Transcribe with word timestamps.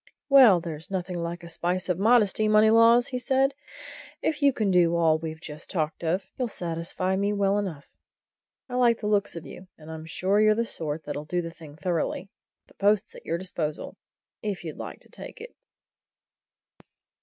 "Well, 0.29 0.59
there's 0.59 0.89
nothing 0.89 1.21
like 1.21 1.43
a 1.43 1.47
spice 1.49 1.87
of 1.87 1.99
modesty, 1.99 2.47
Moneylaws," 2.47 3.11
said 3.23 3.53
he. 4.19 4.27
"If 4.29 4.41
you 4.41 4.51
can 4.51 4.71
do 4.71 4.95
all 4.95 5.19
we've 5.19 5.39
just 5.39 5.69
talked 5.69 6.03
of, 6.03 6.25
you'll 6.39 6.47
satisfy 6.47 7.15
me 7.15 7.33
well 7.33 7.59
enough. 7.59 7.91
I 8.67 8.73
like 8.77 8.97
the 8.99 9.05
looks 9.05 9.35
of 9.35 9.45
you, 9.45 9.67
and 9.77 9.91
I'm 9.91 10.07
sure 10.07 10.41
you're 10.41 10.55
the 10.55 10.65
sort 10.65 11.03
that'll 11.03 11.25
do 11.25 11.43
the 11.43 11.51
thing 11.51 11.75
thoroughly. 11.75 12.29
The 12.65 12.73
post's 12.73 13.13
at 13.13 13.27
your 13.27 13.37
disposal, 13.37 13.95
if 14.41 14.63
you 14.63 14.73
like 14.73 15.01
to 15.01 15.09
take 15.09 15.39
it." 15.39 15.53